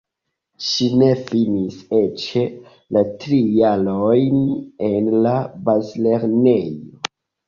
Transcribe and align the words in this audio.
Ŝi 0.67 0.85
ne 0.99 1.07
finis 1.25 1.75
eĉ 1.97 2.23
la 2.97 3.03
tri 3.23 3.37
jarojn 3.57 4.39
en 4.87 5.11
la 5.27 5.35
bazlernejo. 5.69 7.13